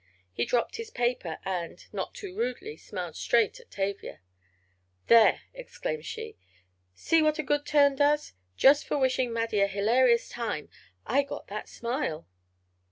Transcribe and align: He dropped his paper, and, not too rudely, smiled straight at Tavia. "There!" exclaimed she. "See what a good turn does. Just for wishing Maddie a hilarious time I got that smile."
He 0.33 0.45
dropped 0.45 0.77
his 0.77 0.89
paper, 0.89 1.37
and, 1.45 1.85
not 1.93 2.15
too 2.15 2.35
rudely, 2.35 2.75
smiled 2.75 3.15
straight 3.15 3.59
at 3.59 3.69
Tavia. 3.69 4.19
"There!" 5.05 5.41
exclaimed 5.53 6.07
she. 6.07 6.37
"See 6.95 7.21
what 7.21 7.37
a 7.37 7.43
good 7.43 7.67
turn 7.67 7.97
does. 7.97 8.33
Just 8.57 8.87
for 8.87 8.97
wishing 8.97 9.31
Maddie 9.31 9.61
a 9.61 9.67
hilarious 9.67 10.27
time 10.27 10.69
I 11.05 11.21
got 11.21 11.49
that 11.49 11.69
smile." 11.69 12.25